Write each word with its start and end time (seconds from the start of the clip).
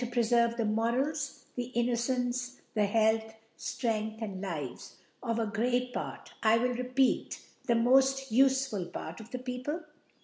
preferve 0.11 0.57
the 0.57 0.65
Morals, 0.65 1.45
the 1.55 1.65
Innocence, 1.75 2.59
the 2.73 2.87
HeaJth, 2.87 3.35
Strength 3.55 4.23
and 4.23 4.41
Lives 4.41 4.95
of 5.21 5.37
a 5.37 5.45
great 5.45 5.93
Fart 5.93 6.33
(I 6.41 6.57
will 6.57 6.73
repeat, 6.73 7.39
the 7.67 7.75
mod 7.75 8.01
ufeful 8.01 8.91
Part) 8.91 9.19
of 9.19 9.29
the 9.29 9.37
.JPeopIc 9.37 9.83